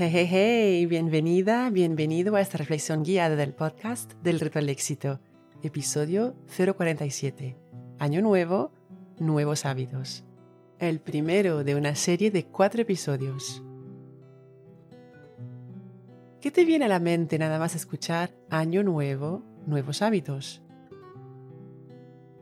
Hey, 0.00 0.10
hey, 0.12 0.28
hey, 0.30 0.86
bienvenida, 0.86 1.68
bienvenido 1.70 2.36
a 2.36 2.40
esta 2.40 2.56
reflexión 2.56 3.02
guiada 3.02 3.34
del 3.34 3.52
podcast 3.52 4.12
del 4.22 4.38
Reto 4.38 4.60
al 4.60 4.68
Éxito, 4.68 5.18
episodio 5.64 6.36
047. 6.56 7.56
Año 7.98 8.22
nuevo, 8.22 8.70
nuevos 9.18 9.66
hábitos. 9.66 10.24
El 10.78 11.00
primero 11.00 11.64
de 11.64 11.74
una 11.74 11.96
serie 11.96 12.30
de 12.30 12.44
cuatro 12.44 12.80
episodios. 12.80 13.64
¿Qué 16.40 16.52
te 16.52 16.64
viene 16.64 16.84
a 16.84 16.88
la 16.88 17.00
mente 17.00 17.36
nada 17.36 17.58
más 17.58 17.74
escuchar 17.74 18.30
Año 18.50 18.84
nuevo, 18.84 19.42
nuevos 19.66 20.00
hábitos? 20.00 20.62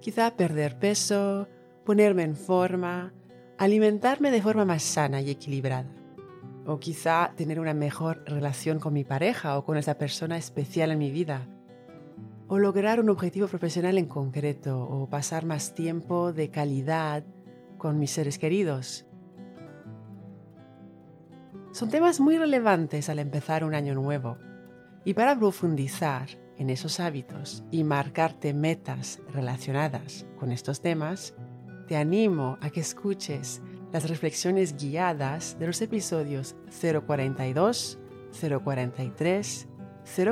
Quizá 0.02 0.36
perder 0.36 0.78
peso, 0.78 1.48
ponerme 1.86 2.24
en 2.24 2.36
forma, 2.36 3.14
alimentarme 3.56 4.30
de 4.30 4.42
forma 4.42 4.66
más 4.66 4.82
sana 4.82 5.22
y 5.22 5.30
equilibrada 5.30 6.05
o 6.66 6.78
quizá 6.78 7.32
tener 7.36 7.60
una 7.60 7.74
mejor 7.74 8.22
relación 8.26 8.80
con 8.80 8.92
mi 8.92 9.04
pareja 9.04 9.56
o 9.56 9.64
con 9.64 9.76
esa 9.76 9.98
persona 9.98 10.36
especial 10.36 10.90
en 10.90 10.98
mi 10.98 11.10
vida, 11.10 11.46
o 12.48 12.58
lograr 12.58 13.00
un 13.00 13.08
objetivo 13.08 13.48
profesional 13.48 13.98
en 13.98 14.06
concreto, 14.06 14.80
o 14.82 15.08
pasar 15.08 15.44
más 15.44 15.74
tiempo 15.74 16.32
de 16.32 16.50
calidad 16.50 17.24
con 17.78 17.98
mis 17.98 18.10
seres 18.10 18.38
queridos. 18.38 19.06
Son 21.72 21.90
temas 21.90 22.20
muy 22.20 22.38
relevantes 22.38 23.08
al 23.08 23.18
empezar 23.18 23.64
un 23.64 23.74
año 23.74 23.94
nuevo, 23.94 24.38
y 25.04 25.14
para 25.14 25.38
profundizar 25.38 26.28
en 26.58 26.70
esos 26.70 27.00
hábitos 27.00 27.62
y 27.70 27.84
marcarte 27.84 28.54
metas 28.54 29.20
relacionadas 29.32 30.26
con 30.38 30.50
estos 30.50 30.80
temas, 30.80 31.34
te 31.86 31.96
animo 31.96 32.58
a 32.60 32.70
que 32.70 32.80
escuches 32.80 33.62
las 33.92 34.08
reflexiones 34.08 34.76
guiadas 34.76 35.58
de 35.58 35.66
los 35.66 35.80
episodios 35.80 36.56
042, 36.80 37.98
043, 38.40 39.68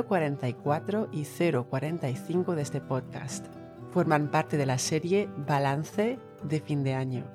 044 0.07 1.09
y 1.11 1.25
045 1.25 2.55
de 2.55 2.61
este 2.61 2.81
podcast. 2.81 3.45
Forman 3.91 4.29
parte 4.29 4.57
de 4.57 4.65
la 4.65 4.77
serie 4.77 5.29
Balance 5.47 6.19
de 6.43 6.59
fin 6.59 6.83
de 6.83 6.93
año 6.93 7.25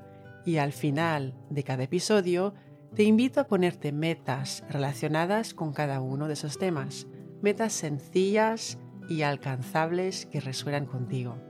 y 0.44 0.56
al 0.58 0.72
final 0.72 1.34
de 1.48 1.64
cada 1.64 1.84
episodio 1.84 2.54
te 2.94 3.04
invito 3.04 3.40
a 3.40 3.46
ponerte 3.46 3.92
metas 3.92 4.64
relacionadas 4.68 5.54
con 5.54 5.72
cada 5.72 6.00
uno 6.00 6.26
de 6.26 6.34
esos 6.34 6.58
temas, 6.58 7.06
metas 7.40 7.72
sencillas 7.72 8.78
y 9.08 9.22
alcanzables 9.22 10.26
que 10.26 10.40
resuenan 10.40 10.86
contigo. 10.86 11.49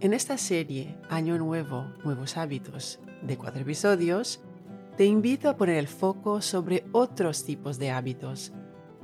En 0.00 0.14
esta 0.14 0.38
serie 0.38 0.96
Año 1.08 1.38
Nuevo, 1.38 1.86
Nuevos 2.04 2.36
Hábitos 2.36 3.00
de 3.20 3.36
cuatro 3.36 3.62
episodios, 3.62 4.40
te 4.96 5.04
invito 5.06 5.48
a 5.48 5.56
poner 5.56 5.76
el 5.76 5.88
foco 5.88 6.40
sobre 6.40 6.84
otros 6.92 7.44
tipos 7.44 7.80
de 7.80 7.90
hábitos. 7.90 8.52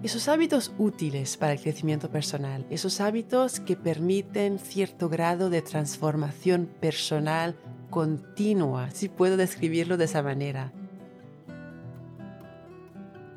Esos 0.04 0.28
hábitos 0.28 0.72
útiles 0.78 1.36
para 1.36 1.52
el 1.52 1.60
crecimiento 1.60 2.10
personal, 2.10 2.64
esos 2.70 3.00
hábitos 3.00 3.58
que 3.58 3.74
permiten 3.74 4.60
cierto 4.60 5.08
grado 5.08 5.50
de 5.50 5.62
transformación 5.62 6.70
personal 6.80 7.56
continua, 7.90 8.88
si 8.92 9.08
puedo 9.08 9.36
describirlo 9.36 9.96
de 9.96 10.04
esa 10.04 10.22
manera. 10.22 10.72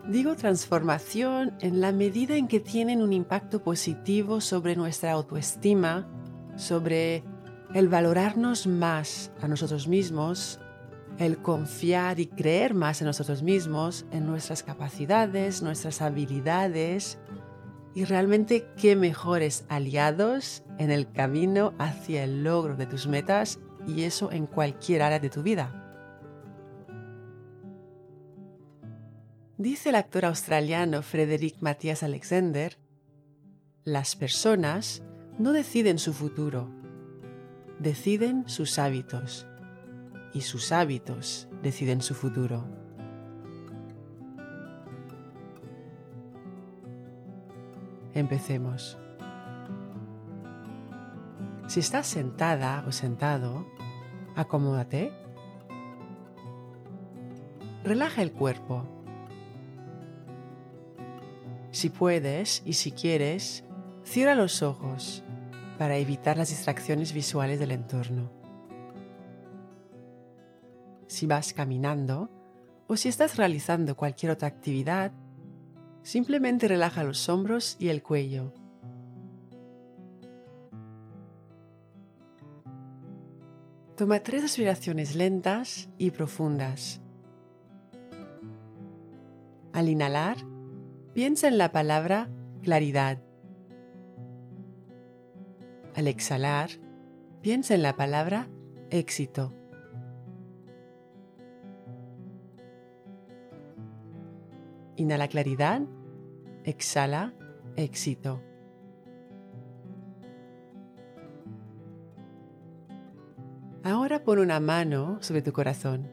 Digo 0.08 0.36
transformación 0.36 1.54
en 1.62 1.82
la 1.82 1.92
medida 1.92 2.36
en 2.36 2.48
que 2.48 2.60
tienen 2.60 3.02
un 3.02 3.14
impacto 3.14 3.64
positivo 3.64 4.42
sobre 4.42 4.76
nuestra 4.76 5.12
autoestima, 5.14 6.08
sobre 6.56 7.24
el 7.78 7.90
valorarnos 7.90 8.66
más 8.66 9.32
a 9.40 9.48
nosotros 9.48 9.88
mismos, 9.88 10.60
el 11.20 11.38
confiar 11.38 12.20
y 12.20 12.26
creer 12.26 12.74
más 12.74 13.02
en 13.02 13.06
nosotros 13.06 13.44
mismos, 13.44 14.08
en 14.10 14.26
nuestras 14.26 14.64
capacidades, 14.64 15.62
nuestras 15.62 16.02
habilidades 16.02 17.20
y 17.94 18.06
realmente 18.06 18.66
qué 18.78 18.96
mejores 18.96 19.64
aliados 19.70 20.64
en 20.80 20.90
el 20.90 21.12
camino 21.12 21.76
hacia 21.78 22.24
el 22.24 22.44
logro 22.44 22.76
de 22.76 22.88
tus 22.88 23.06
metas 23.06 23.60
y 23.86 24.06
eso 24.06 24.32
en 24.32 24.48
cualquier 24.48 25.04
área 25.04 25.20
de 25.20 25.30
tu 25.30 25.44
vida. 25.44 25.84
Dice 29.60 29.90
el 29.90 29.96
actor 29.96 30.26
australiano 30.26 31.04
Frederick 31.04 31.58
Matthias 31.62 32.02
Alexander, 32.02 32.80
las 33.84 34.16
personas 34.16 35.04
no 35.38 35.54
deciden 35.54 36.00
su 36.00 36.14
futuro, 36.14 36.72
deciden 37.80 38.48
sus 38.48 38.80
hábitos 38.80 39.48
y 40.34 40.42
sus 40.42 40.72
hábitos 40.72 41.48
deciden 41.62 42.02
su 42.02 42.16
futuro. 42.16 42.64
Empecemos. 48.14 48.98
Si 51.68 51.80
estás 51.80 52.08
sentada 52.08 52.84
o 52.88 52.92
sentado, 52.92 53.68
acomódate. 54.36 55.12
Relaja 57.84 58.22
el 58.22 58.32
cuerpo. 58.32 58.86
Si 61.72 61.90
puedes 61.90 62.64
y 62.66 62.74
si 62.74 62.92
quieres, 62.92 63.64
cierra 64.04 64.34
los 64.34 64.64
ojos 64.64 65.24
para 65.78 65.98
evitar 65.98 66.38
las 66.38 66.50
distracciones 66.50 67.14
visuales 67.14 67.60
del 67.60 67.72
entorno. 67.72 68.32
Si 71.08 71.26
vas 71.26 71.54
caminando 71.54 72.30
o 72.88 72.98
si 72.98 73.10
estás 73.10 73.38
realizando 73.38 73.96
cualquier 73.96 74.32
otra 74.32 74.48
actividad, 74.48 75.12
simplemente 76.04 76.68
relaja 76.68 77.04
los 77.04 77.28
hombros 77.30 77.78
y 77.80 77.90
el 77.90 78.02
cuello. 78.04 78.54
Toma 83.96 84.20
tres 84.20 84.44
respiraciones 84.44 85.16
lentas 85.16 85.90
y 85.98 86.12
profundas. 86.12 87.02
Al 89.74 89.90
inhalar, 89.90 90.38
piensa 91.14 91.48
en 91.48 91.58
la 91.58 91.72
palabra 91.72 92.30
claridad. 92.62 93.27
Al 95.98 96.06
exhalar, 96.06 96.70
piensa 97.42 97.74
en 97.74 97.82
la 97.82 97.96
palabra 97.96 98.48
éxito. 98.92 99.52
Inhala 104.96 105.28
claridad, 105.28 105.82
exhala 106.66 107.34
éxito. 107.76 108.44
Ahora 113.84 114.24
pon 114.24 114.38
una 114.38 114.60
mano 114.60 115.18
sobre 115.22 115.42
tu 115.42 115.52
corazón. 115.52 116.12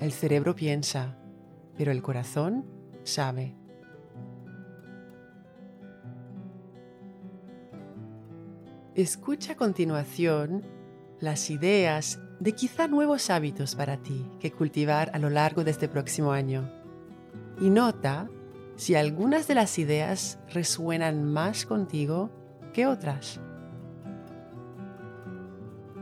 El 0.00 0.12
cerebro 0.12 0.56
piensa, 0.56 1.18
pero 1.76 1.92
el 1.92 2.00
corazón 2.00 2.64
sabe. 3.02 3.61
Escucha 8.94 9.52
a 9.52 9.56
continuación 9.56 10.66
las 11.18 11.48
ideas 11.48 12.20
de 12.40 12.52
quizá 12.52 12.88
nuevos 12.88 13.30
hábitos 13.30 13.74
para 13.74 13.96
ti 13.96 14.30
que 14.38 14.52
cultivar 14.52 15.10
a 15.14 15.18
lo 15.18 15.30
largo 15.30 15.64
de 15.64 15.70
este 15.70 15.88
próximo 15.88 16.32
año. 16.32 16.70
Y 17.58 17.70
nota 17.70 18.28
si 18.76 18.94
algunas 18.94 19.48
de 19.48 19.54
las 19.54 19.78
ideas 19.78 20.38
resuenan 20.52 21.24
más 21.24 21.64
contigo 21.64 22.30
que 22.74 22.86
otras. 22.86 23.40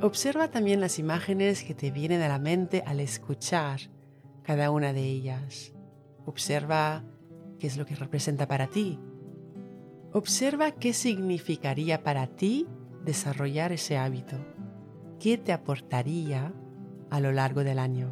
Observa 0.03 0.51
también 0.51 0.81
las 0.81 0.99
imágenes 0.99 1.63
que 1.63 1.77
te 1.77 1.93
vienen 1.93 2.23
a 2.23 2.29
la 2.29 2.41
mente 2.41 2.83
al 2.85 2.99
escuchar 2.99 3.83
cada 4.43 4.73
una 4.73 4.93
de 4.93 5.05
ellas. 5.05 5.75
Observa 6.27 7.05
qué 7.61 7.69
es 7.69 7.77
lo 7.77 7.87
que 7.87 7.95
representa 7.95 8.49
para 8.49 8.67
ti. 8.67 8.99
Observa 10.13 10.73
qué 10.73 10.93
significaría 10.93 12.03
para 12.03 12.27
ti 12.27 12.67
desarrollar 13.05 13.73
ese 13.73 13.97
hábito? 13.97 14.37
¿Qué 15.19 15.39
te 15.39 15.53
aportaría 15.53 16.53
a 17.11 17.21
lo 17.21 17.33
largo 17.33 17.65
del 17.65 17.79
año? 17.79 18.11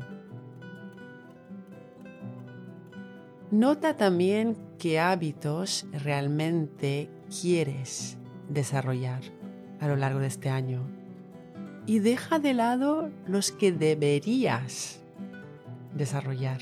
Nota 3.51 3.97
también 3.97 4.57
qué 4.79 5.01
hábitos 5.01 5.87
realmente 5.93 7.11
quieres 7.41 8.19
desarrollar 8.49 9.23
a 9.81 9.89
lo 9.89 9.97
largo 9.97 10.21
de 10.21 10.27
este 10.27 10.51
año 10.51 10.83
y 11.87 12.01
deja 12.01 12.39
de 12.39 12.53
lado 12.53 13.11
los 13.27 13.51
que 13.51 13.73
deberías 13.73 15.01
desarrollar. 15.95 16.61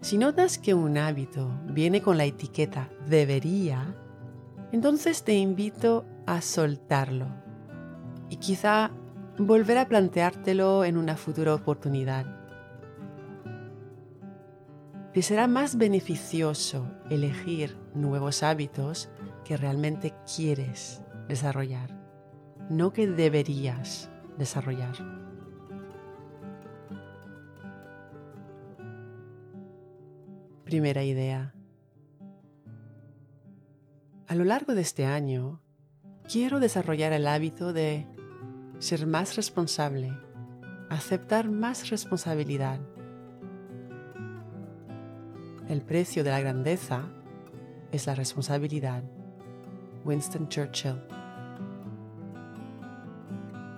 Si 0.00 0.16
notas 0.16 0.56
que 0.56 0.72
un 0.72 0.96
hábito 0.96 1.50
viene 1.66 2.00
con 2.00 2.16
la 2.16 2.24
etiqueta 2.24 2.88
debería, 3.06 3.94
entonces 4.72 5.24
te 5.24 5.34
invito 5.34 6.04
a 6.26 6.40
soltarlo 6.40 7.26
y 8.28 8.36
quizá 8.36 8.92
volver 9.38 9.78
a 9.78 9.88
planteártelo 9.88 10.84
en 10.84 10.96
una 10.96 11.16
futura 11.16 11.54
oportunidad. 11.54 12.26
Te 15.12 15.22
será 15.22 15.48
más 15.48 15.76
beneficioso 15.76 16.86
elegir 17.10 17.76
nuevos 17.94 18.42
hábitos 18.44 19.10
que 19.44 19.56
realmente 19.56 20.14
quieres 20.36 21.02
desarrollar, 21.26 21.90
no 22.68 22.92
que 22.92 23.08
deberías 23.08 24.08
desarrollar. 24.38 24.94
Primera 30.64 31.02
idea. 31.02 31.52
A 34.30 34.36
lo 34.36 34.44
largo 34.44 34.76
de 34.76 34.80
este 34.80 35.06
año, 35.06 35.60
quiero 36.32 36.60
desarrollar 36.60 37.12
el 37.12 37.26
hábito 37.26 37.72
de 37.72 38.06
ser 38.78 39.04
más 39.08 39.34
responsable, 39.34 40.16
aceptar 40.88 41.48
más 41.50 41.90
responsabilidad. 41.90 42.78
El 45.68 45.82
precio 45.82 46.22
de 46.22 46.30
la 46.30 46.38
grandeza 46.38 47.08
es 47.90 48.06
la 48.06 48.14
responsabilidad. 48.14 49.02
Winston 50.04 50.48
Churchill. 50.48 51.02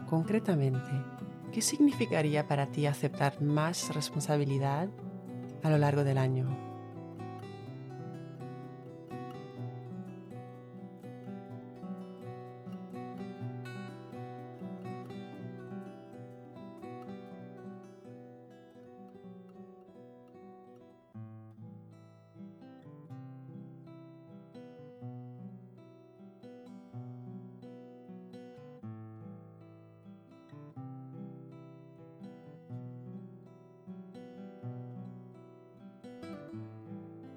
Concretamente, 0.05 1.03
¿qué 1.51 1.63
significaría 1.63 2.47
para 2.47 2.67
ti 2.67 2.85
aceptar 2.85 3.41
más 3.41 3.95
responsabilidad 3.95 4.91
a 5.63 5.71
lo 5.71 5.79
largo 5.79 6.05
del 6.05 6.19
año? 6.19 6.72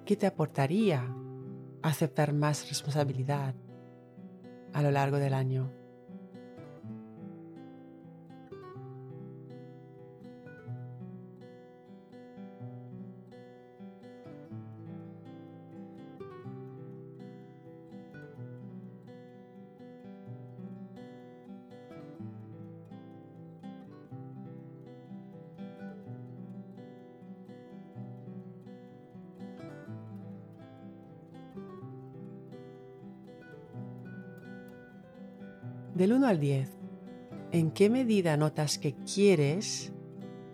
¿Qué 0.06 0.16
te 0.16 0.28
aportaría 0.28 1.04
aceptar 1.82 2.32
más 2.32 2.70
responsabilidad 2.70 3.56
a 4.72 4.84
lo 4.84 4.92
largo 4.92 5.18
del 5.18 5.34
año? 5.34 5.72
Del 35.96 36.12
1 36.12 36.28
al 36.28 36.42
10, 36.42 36.70
¿en 37.54 37.72
qué 37.72 37.90
medida 37.90 38.36
notas 38.36 38.78
que 38.78 38.96
quieres, 38.96 39.94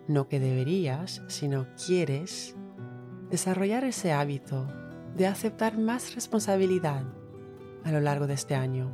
no 0.06 0.28
que 0.28 0.38
deberías, 0.38 1.20
sino 1.26 1.66
quieres, 1.74 2.54
desarrollar 3.28 3.82
ese 3.82 4.12
hábito 4.12 4.68
de 5.16 5.26
aceptar 5.26 5.78
más 5.78 6.14
responsabilidad 6.14 7.02
a 7.82 7.90
lo 7.90 7.98
largo 7.98 8.28
de 8.28 8.34
este 8.34 8.54
año? 8.54 8.92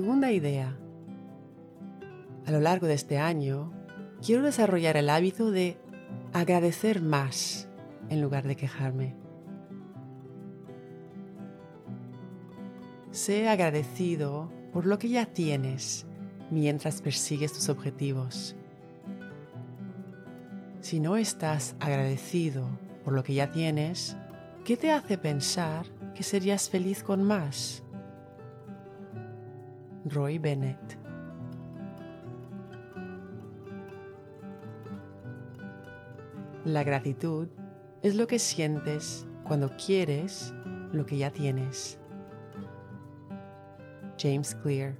Segunda 0.00 0.32
idea. 0.32 0.78
A 2.46 2.50
lo 2.50 2.58
largo 2.58 2.86
de 2.86 2.94
este 2.94 3.18
año, 3.18 3.70
quiero 4.24 4.42
desarrollar 4.42 4.96
el 4.96 5.10
hábito 5.10 5.50
de 5.50 5.76
agradecer 6.32 7.02
más 7.02 7.68
en 8.08 8.22
lugar 8.22 8.48
de 8.48 8.56
quejarme. 8.56 9.14
Sé 13.10 13.46
agradecido 13.50 14.50
por 14.72 14.86
lo 14.86 14.98
que 14.98 15.10
ya 15.10 15.26
tienes 15.26 16.06
mientras 16.50 17.02
persigues 17.02 17.52
tus 17.52 17.68
objetivos. 17.68 18.56
Si 20.80 20.98
no 20.98 21.18
estás 21.18 21.76
agradecido 21.78 22.66
por 23.04 23.12
lo 23.12 23.22
que 23.22 23.34
ya 23.34 23.52
tienes, 23.52 24.16
¿qué 24.64 24.78
te 24.78 24.92
hace 24.92 25.18
pensar 25.18 25.84
que 26.14 26.22
serías 26.22 26.70
feliz 26.70 27.02
con 27.02 27.22
más? 27.22 27.84
Roy 30.04 30.38
Bennett. 30.38 30.98
La 36.64 36.84
gratitud 36.84 37.48
es 38.02 38.14
lo 38.16 38.26
que 38.26 38.38
sientes 38.38 39.26
cuando 39.44 39.70
quieres 39.76 40.54
lo 40.92 41.04
que 41.06 41.18
ya 41.18 41.30
tienes. 41.30 41.98
James 44.18 44.54
Clear. 44.54 44.96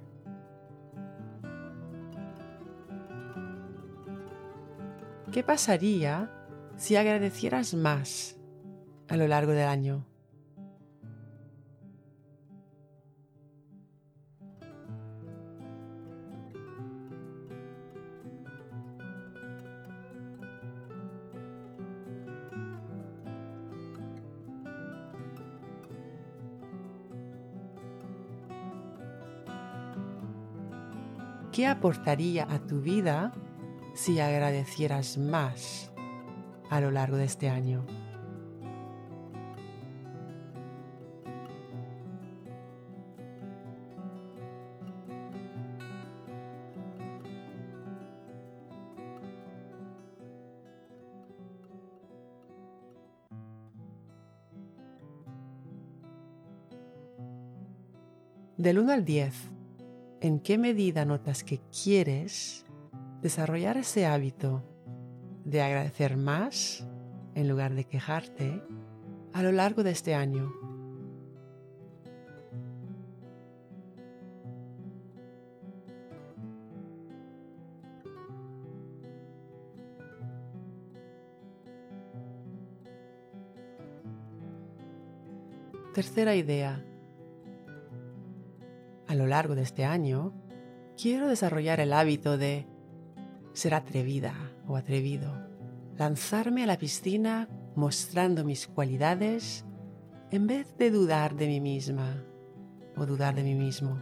¿Qué 5.31 5.43
pasaría 5.43 6.29
si 6.75 6.95
agradecieras 6.95 7.73
más 7.73 8.37
a 9.07 9.15
lo 9.15 9.27
largo 9.27 9.53
del 9.53 9.67
año? 9.67 10.10
¿Qué 31.51 31.67
aportaría 31.67 32.47
a 32.49 32.59
tu 32.59 32.79
vida 32.79 33.33
si 33.93 34.21
agradecieras 34.21 35.17
más 35.17 35.91
a 36.69 36.79
lo 36.79 36.91
largo 36.91 37.17
de 37.17 37.25
este 37.25 37.49
año? 37.49 37.85
Del 58.55 58.79
1 58.79 58.93
al 58.93 59.03
10, 59.03 59.50
en 60.21 60.39
qué 60.39 60.59
medida 60.59 61.03
notas 61.03 61.43
que 61.43 61.59
quieres 61.83 62.65
desarrollar 63.21 63.77
ese 63.77 64.05
hábito 64.05 64.63
de 65.43 65.61
agradecer 65.61 66.15
más 66.15 66.87
en 67.33 67.49
lugar 67.49 67.73
de 67.73 67.85
quejarte 67.85 68.61
a 69.33 69.41
lo 69.41 69.51
largo 69.51 69.83
de 69.83 69.91
este 69.91 70.13
año. 70.13 70.53
Tercera 85.93 86.35
idea, 86.35 86.85
a 89.11 89.15
lo 89.15 89.27
largo 89.27 89.55
de 89.55 89.61
este 89.61 89.83
año, 89.83 90.31
quiero 90.95 91.27
desarrollar 91.27 91.81
el 91.81 91.91
hábito 91.91 92.37
de 92.37 92.65
ser 93.51 93.73
atrevida 93.73 94.33
o 94.65 94.77
atrevido, 94.77 95.49
lanzarme 95.97 96.63
a 96.63 96.65
la 96.65 96.77
piscina 96.77 97.49
mostrando 97.75 98.45
mis 98.45 98.67
cualidades 98.67 99.65
en 100.31 100.47
vez 100.47 100.77
de 100.77 100.91
dudar 100.91 101.35
de 101.35 101.47
mí 101.47 101.59
misma, 101.59 102.23
o 102.95 103.05
dudar 103.05 103.35
de 103.35 103.43
mí 103.43 103.53
mismo. 103.53 103.99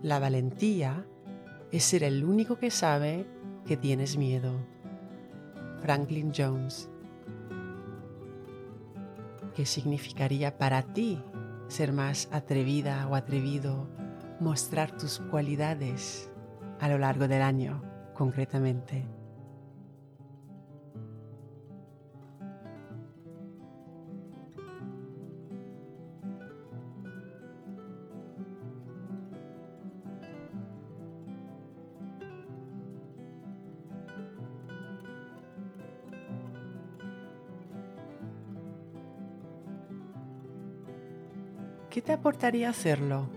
La 0.00 0.18
valentía 0.18 1.04
es 1.70 1.84
ser 1.84 2.02
el 2.02 2.24
único 2.24 2.56
que 2.56 2.70
sabe 2.70 3.26
que 3.66 3.76
tienes 3.76 4.16
miedo. 4.16 4.54
Franklin 5.82 6.32
Jones. 6.34 6.88
¿Qué 9.54 9.66
significaría 9.66 10.56
para 10.56 10.82
ti 10.82 11.22
ser 11.68 11.92
más 11.92 12.28
atrevida 12.32 13.06
o 13.08 13.14
atrevido, 13.14 13.88
mostrar 14.40 14.96
tus 14.96 15.18
cualidades 15.18 16.30
a 16.80 16.88
lo 16.88 16.98
largo 16.98 17.28
del 17.28 17.42
año 17.42 17.82
concretamente? 18.14 19.21
¿Qué 41.92 42.00
te 42.00 42.14
aportaría 42.14 42.70
hacerlo? 42.70 43.28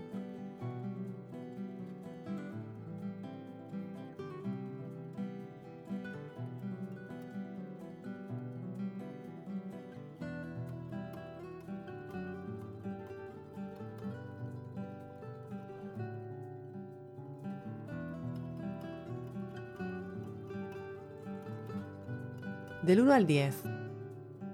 Del 22.82 23.02
1 23.02 23.12
al 23.12 23.26
10, 23.26 23.54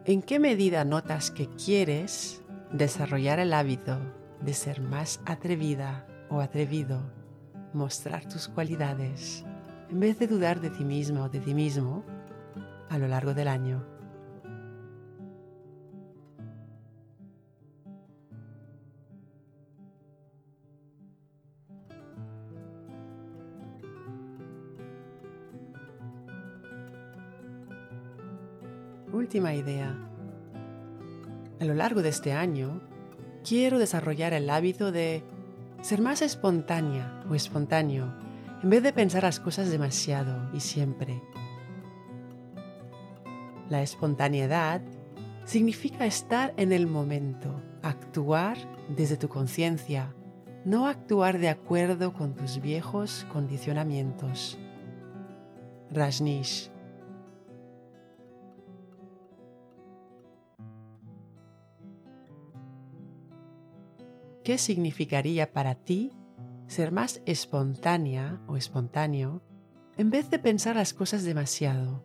¿en 0.06 0.22
qué 0.22 0.40
medida 0.40 0.84
notas 0.84 1.30
que 1.30 1.46
quieres 1.46 2.41
desarrollar 2.72 3.38
el 3.38 3.52
hábito 3.52 3.98
de 4.40 4.54
ser 4.54 4.80
más 4.80 5.20
atrevida 5.26 6.06
o 6.30 6.40
atrevido, 6.40 7.00
mostrar 7.74 8.26
tus 8.26 8.48
cualidades, 8.48 9.44
en 9.90 10.00
vez 10.00 10.18
de 10.18 10.26
dudar 10.26 10.60
de 10.60 10.70
ti 10.70 10.84
misma 10.84 11.24
o 11.24 11.28
de 11.28 11.40
ti 11.40 11.54
mismo 11.54 12.02
a 12.88 12.98
lo 12.98 13.08
largo 13.08 13.34
del 13.34 13.48
año. 13.48 13.86
Última 29.12 29.54
idea 29.54 30.11
a 31.62 31.64
lo 31.64 31.74
largo 31.74 32.02
de 32.02 32.08
este 32.08 32.32
año, 32.32 32.80
quiero 33.48 33.78
desarrollar 33.78 34.32
el 34.32 34.50
hábito 34.50 34.90
de 34.90 35.22
ser 35.80 36.00
más 36.00 36.20
espontánea 36.20 37.22
o 37.30 37.36
espontáneo 37.36 38.12
en 38.64 38.70
vez 38.70 38.82
de 38.82 38.92
pensar 38.92 39.22
las 39.22 39.38
cosas 39.38 39.70
demasiado 39.70 40.50
y 40.52 40.58
siempre. 40.58 41.22
La 43.68 43.80
espontaneidad 43.80 44.82
significa 45.44 46.04
estar 46.04 46.52
en 46.56 46.72
el 46.72 46.88
momento, 46.88 47.62
actuar 47.82 48.56
desde 48.88 49.16
tu 49.16 49.28
conciencia, 49.28 50.12
no 50.64 50.88
actuar 50.88 51.38
de 51.38 51.48
acuerdo 51.48 52.12
con 52.12 52.34
tus 52.34 52.60
viejos 52.60 53.24
condicionamientos. 53.32 54.58
Rajnish 55.92 56.71
¿Qué 64.44 64.58
significaría 64.58 65.52
para 65.52 65.76
ti 65.76 66.10
ser 66.66 66.90
más 66.90 67.22
espontánea 67.26 68.40
o 68.48 68.56
espontáneo 68.56 69.40
en 69.96 70.10
vez 70.10 70.30
de 70.30 70.40
pensar 70.40 70.74
las 70.74 70.92
cosas 70.94 71.22
demasiado? 71.22 72.04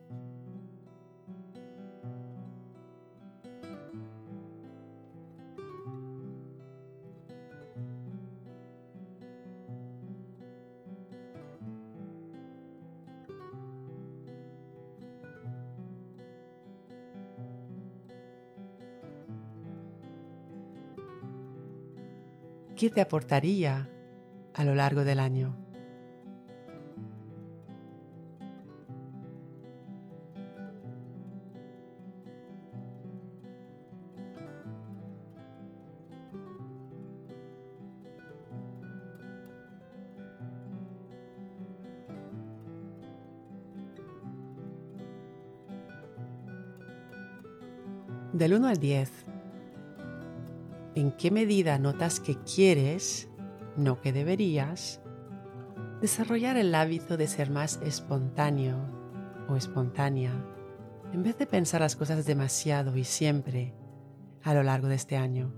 ¿Qué 22.78 22.90
te 22.90 23.00
aportaría 23.00 23.88
a 24.54 24.62
lo 24.62 24.76
largo 24.76 25.02
del 25.02 25.18
año? 25.18 25.56
Del 48.32 48.54
1 48.54 48.68
al 48.68 48.78
10, 48.78 49.27
en 51.00 51.12
qué 51.12 51.30
medida 51.30 51.78
notas 51.78 52.18
que 52.18 52.36
quieres, 52.36 53.28
no 53.76 54.00
que 54.00 54.12
deberías, 54.12 55.00
desarrollar 56.00 56.56
el 56.56 56.74
hábito 56.74 57.16
de 57.16 57.28
ser 57.28 57.50
más 57.50 57.80
espontáneo 57.82 58.76
o 59.48 59.56
espontánea, 59.56 60.32
en 61.12 61.22
vez 61.22 61.38
de 61.38 61.46
pensar 61.46 61.80
las 61.80 61.96
cosas 61.96 62.26
demasiado 62.26 62.96
y 62.96 63.04
siempre 63.04 63.74
a 64.42 64.54
lo 64.54 64.62
largo 64.62 64.88
de 64.88 64.96
este 64.96 65.16
año. 65.16 65.52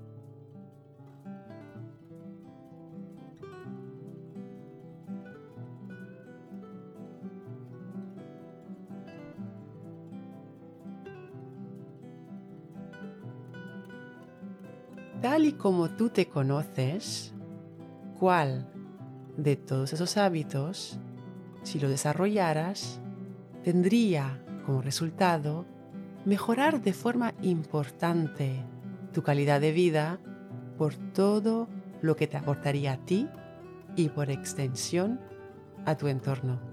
Tal 15.21 15.45
y 15.45 15.53
como 15.53 15.91
tú 15.91 16.09
te 16.09 16.29
conoces, 16.29 17.35
cuál 18.19 18.71
de 19.37 19.57
todos 19.57 19.93
esos 19.93 20.17
hábitos, 20.17 20.99
si 21.63 21.79
lo 21.79 21.89
desarrollaras, 21.89 23.01
tendría 23.63 24.43
como 24.65 24.83
resultado 24.83 25.67
mejorar 26.25 26.83
de 26.83 26.93
forma 26.93 27.35
importante 27.43 28.65
tu 29.13 29.23
calidad 29.23 29.61
de 29.61 29.73
vida 29.73 30.21
por 30.79 30.95
todo 30.95 31.69
lo 32.01 32.17
que 32.17 32.27
te 32.27 32.37
aportaría 32.37 32.93
a 32.93 33.05
ti 33.05 33.29
y 33.97 34.09
por 34.09 34.31
extensión 34.31 35.21
a 35.85 35.97
tu 35.97 36.09
entorno. 36.09 36.70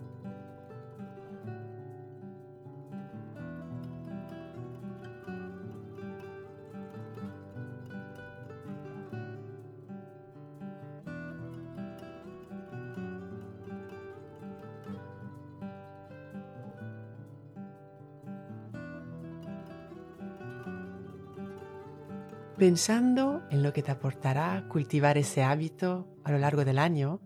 Pensando 22.57 23.43
en 23.51 23.61
lo 23.61 23.71
que 23.71 23.83
te 23.83 23.91
aportará 23.91 24.65
cultivar 24.67 25.15
ese 25.19 25.43
hábito 25.43 26.07
a 26.23 26.31
lo 26.31 26.39
largo 26.39 26.65
del 26.65 26.79
año, 26.79 27.21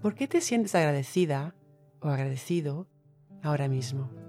¿por 0.00 0.14
qué 0.14 0.26
te 0.26 0.40
sientes 0.40 0.74
agradecida 0.74 1.54
o 2.00 2.08
agradecido 2.08 2.88
ahora 3.42 3.68
mismo? 3.68 4.25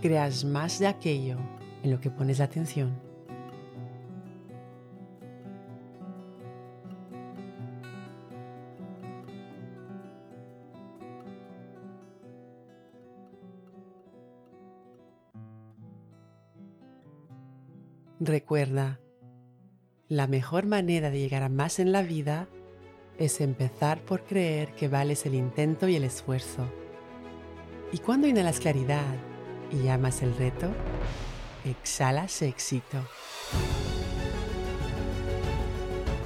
Creas 0.00 0.44
más 0.44 0.78
de 0.78 0.86
aquello 0.86 1.38
en 1.82 1.90
lo 1.90 2.00
que 2.00 2.10
pones 2.10 2.38
la 2.38 2.46
atención. 2.46 3.10
Recuerda, 18.22 19.00
la 20.08 20.26
mejor 20.26 20.66
manera 20.66 21.10
de 21.10 21.18
llegar 21.20 21.42
a 21.42 21.48
más 21.48 21.78
en 21.78 21.90
la 21.90 22.02
vida 22.02 22.48
es 23.16 23.40
empezar 23.40 24.02
por 24.02 24.24
creer 24.24 24.74
que 24.74 24.88
vales 24.88 25.24
el 25.24 25.34
intento 25.34 25.88
y 25.88 25.96
el 25.96 26.04
esfuerzo. 26.04 26.70
Y 27.92 27.98
cuando 27.98 28.26
inhalas 28.26 28.60
claridad 28.60 29.29
y 29.70 29.84
llamas 29.84 30.22
el 30.22 30.36
reto, 30.36 30.68
exhalas 31.64 32.42
éxito. 32.42 32.98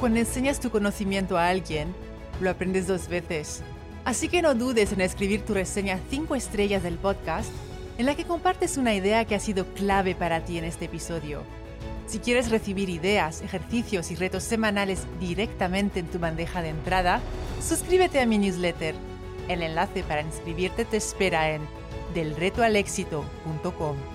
Cuando 0.00 0.20
enseñas 0.20 0.60
tu 0.60 0.70
conocimiento 0.70 1.38
a 1.38 1.48
alguien, 1.48 1.94
lo 2.40 2.50
aprendes 2.50 2.86
dos 2.86 3.08
veces. 3.08 3.62
Así 4.04 4.28
que 4.28 4.42
no 4.42 4.54
dudes 4.54 4.92
en 4.92 5.00
escribir 5.00 5.44
tu 5.44 5.54
reseña 5.54 5.98
5 6.10 6.34
estrellas 6.34 6.82
del 6.82 6.98
podcast 6.98 7.50
en 7.96 8.06
la 8.06 8.14
que 8.14 8.24
compartes 8.24 8.76
una 8.76 8.94
idea 8.94 9.24
que 9.24 9.34
ha 9.34 9.40
sido 9.40 9.66
clave 9.74 10.14
para 10.14 10.44
ti 10.44 10.58
en 10.58 10.64
este 10.64 10.86
episodio. 10.86 11.42
Si 12.06 12.18
quieres 12.18 12.50
recibir 12.50 12.90
ideas, 12.90 13.40
ejercicios 13.40 14.10
y 14.10 14.16
retos 14.16 14.42
semanales 14.42 15.06
directamente 15.20 16.00
en 16.00 16.06
tu 16.08 16.18
bandeja 16.18 16.60
de 16.60 16.68
entrada, 16.68 17.20
suscríbete 17.66 18.20
a 18.20 18.26
mi 18.26 18.36
newsletter. 18.36 18.94
El 19.48 19.62
enlace 19.62 20.02
para 20.02 20.20
inscribirte 20.20 20.84
te 20.84 20.98
espera 20.98 21.50
en 21.50 21.62
delretoalexito.com. 22.14 24.13